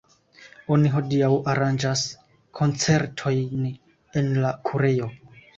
Oni 0.75 0.91
hodiaŭ 0.93 1.29
aranĝas 1.53 2.01
koncertojn 2.61 3.71
en 4.23 4.33
la 4.47 4.59
kurejo. 4.71 5.15